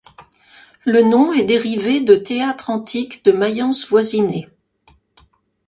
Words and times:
Le 0.83 1.03
nom 1.03 1.31
est 1.31 1.43
dérivé 1.43 1.99
de 2.01 2.15
théâtre 2.15 2.71
antique 2.71 3.23
de 3.23 3.33
Mayence 3.33 3.87
voisiner. 3.87 4.49